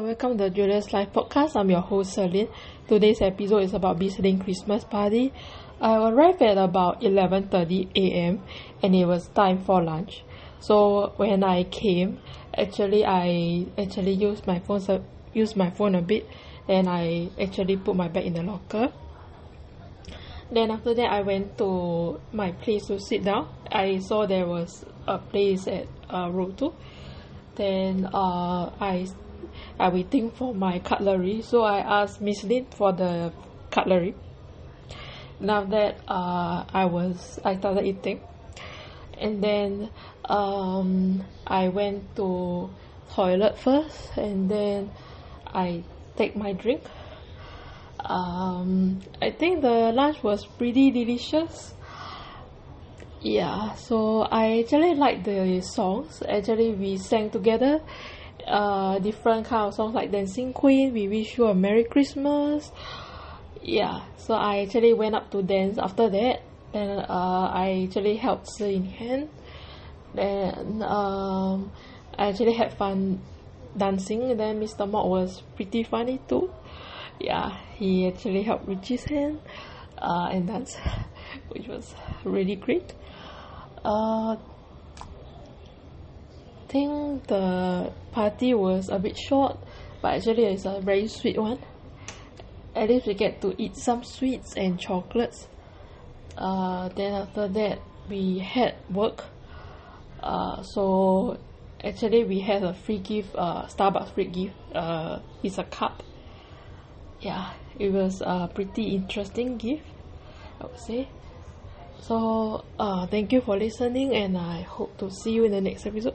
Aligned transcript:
welcome 0.00 0.38
to 0.38 0.44
the 0.44 0.50
Julius 0.50 0.90
Life 0.94 1.12
Podcast. 1.12 1.54
I'm 1.54 1.68
your 1.68 1.82
host, 1.82 2.14
Celine. 2.14 2.48
Today's 2.88 3.20
episode 3.20 3.64
is 3.64 3.74
about 3.74 3.98
Bizlink 3.98 4.42
Christmas 4.42 4.84
party. 4.84 5.34
I 5.82 6.08
arrived 6.08 6.40
at 6.40 6.56
about 6.56 7.02
11.30 7.02 7.90
a.m. 7.94 8.42
and 8.82 8.96
it 8.96 9.04
was 9.04 9.28
time 9.28 9.62
for 9.62 9.82
lunch. 9.82 10.24
So 10.60 11.12
when 11.18 11.44
I 11.44 11.64
came, 11.64 12.20
actually 12.56 13.04
I 13.04 13.66
actually 13.76 14.12
used 14.12 14.46
my 14.46 14.60
phone, 14.60 15.04
used 15.34 15.56
my 15.56 15.68
phone 15.68 15.94
a 15.94 16.00
bit 16.00 16.26
and 16.66 16.88
I 16.88 17.28
actually 17.38 17.76
put 17.76 17.94
my 17.94 18.08
bag 18.08 18.24
in 18.24 18.32
the 18.32 18.42
locker. 18.42 18.90
Then 20.50 20.70
after 20.70 20.94
that, 20.94 21.12
I 21.12 21.20
went 21.20 21.58
to 21.58 22.18
my 22.32 22.52
place 22.52 22.86
to 22.86 22.98
sit 22.98 23.24
down. 23.24 23.54
I 23.70 23.98
saw 23.98 24.24
there 24.24 24.46
was 24.46 24.86
a 25.06 25.18
place 25.18 25.66
at 25.66 25.86
uh, 26.08 26.30
2 26.30 26.74
then 27.56 28.06
uh, 28.12 28.70
I 28.80 29.08
I 29.78 29.88
waiting 29.88 30.30
for 30.30 30.54
my 30.54 30.78
cutlery. 30.78 31.42
So 31.42 31.62
I 31.62 31.78
asked 31.78 32.20
Miss 32.20 32.44
Lin 32.44 32.66
for 32.70 32.92
the 32.92 33.32
cutlery. 33.70 34.14
Now 35.40 35.64
that 35.64 35.98
uh, 36.08 36.64
I 36.72 36.84
was 36.86 37.38
I 37.44 37.56
started 37.56 37.84
eating. 37.84 38.20
And 39.18 39.42
then 39.42 39.90
um, 40.24 41.24
I 41.46 41.68
went 41.68 42.16
to 42.16 42.70
toilet 43.14 43.58
first 43.58 44.16
and 44.16 44.50
then 44.50 44.90
I 45.46 45.84
take 46.16 46.34
my 46.34 46.52
drink. 46.52 46.82
Um, 48.00 49.00
I 49.20 49.30
think 49.30 49.62
the 49.62 49.92
lunch 49.92 50.22
was 50.22 50.44
pretty 50.44 50.90
delicious 50.90 51.74
yeah 53.22 53.72
so 53.74 54.22
I 54.22 54.60
actually 54.60 54.94
like 54.94 55.24
the 55.24 55.60
songs. 55.60 56.22
Actually 56.28 56.72
we 56.72 56.96
sang 56.96 57.30
together 57.30 57.80
uh 58.46 58.98
different 58.98 59.46
kind 59.46 59.68
of 59.68 59.74
songs 59.74 59.94
like 59.94 60.10
dancing 60.10 60.52
queen 60.52 60.92
we 60.92 61.06
wish 61.06 61.38
you 61.38 61.46
a 61.46 61.54
merry 61.54 61.84
christmas. 61.84 62.72
Yeah 63.62 64.02
so 64.16 64.34
I 64.34 64.62
actually 64.62 64.92
went 64.92 65.14
up 65.14 65.30
to 65.30 65.42
dance 65.42 65.78
after 65.78 66.10
that. 66.10 66.42
Then 66.72 66.98
uh 66.98 67.50
I 67.52 67.86
actually 67.86 68.16
helped 68.16 68.48
her 68.58 68.66
in 68.66 68.86
hand 68.86 69.28
then 70.14 70.82
um 70.82 71.70
I 72.18 72.28
actually 72.28 72.52
had 72.54 72.76
fun 72.76 73.20
dancing. 73.76 74.36
Then 74.36 74.60
Mr. 74.60 74.90
Mok 74.90 75.06
was 75.06 75.42
pretty 75.54 75.84
funny 75.84 76.20
too. 76.28 76.50
Yeah 77.20 77.56
he 77.76 78.08
actually 78.08 78.42
helped 78.42 78.66
Richie's 78.66 79.04
hand 79.04 79.40
uh 79.98 80.28
and 80.32 80.48
dance 80.48 80.76
which 81.48 81.68
was 81.68 81.94
really 82.24 82.56
great. 82.56 82.94
Uh 83.84 84.36
think 86.68 87.26
the 87.26 87.92
party 88.12 88.54
was 88.54 88.88
a 88.88 88.98
bit 88.98 89.16
short 89.18 89.58
but 90.00 90.14
actually 90.14 90.44
it's 90.44 90.64
a 90.64 90.80
very 90.80 91.06
sweet 91.06 91.38
one. 91.38 91.58
At 92.74 92.88
least 92.88 93.06
we 93.06 93.14
get 93.14 93.42
to 93.42 93.54
eat 93.62 93.76
some 93.76 94.02
sweets 94.04 94.54
and 94.56 94.80
chocolates. 94.80 95.48
Uh 96.36 96.88
then 96.88 97.12
after 97.12 97.48
that 97.48 97.80
we 98.08 98.38
had 98.38 98.74
work. 98.90 99.24
Uh 100.22 100.62
so 100.62 101.38
actually 101.84 102.24
we 102.24 102.40
had 102.40 102.62
a 102.62 102.72
free 102.74 102.98
gift 102.98 103.34
uh 103.36 103.66
Starbucks 103.66 104.14
free 104.14 104.24
gift. 104.28 104.54
Uh 104.74 105.20
it's 105.42 105.58
a 105.58 105.64
cup. 105.64 106.02
Yeah 107.20 107.52
it 107.78 107.92
was 107.92 108.22
a 108.22 108.48
pretty 108.54 108.94
interesting 108.94 109.56
gift 109.56 109.84
I 110.62 110.66
would 110.66 110.78
say 110.78 111.08
so 112.00 112.64
uh 112.78 113.06
thank 113.06 113.32
you 113.32 113.40
for 113.40 113.56
listening 113.56 114.14
and 114.14 114.38
I 114.38 114.62
hope 114.62 114.96
to 114.98 115.10
see 115.10 115.32
you 115.32 115.44
in 115.44 115.50
the 115.50 115.60
next 115.60 115.86
episode 115.86 116.14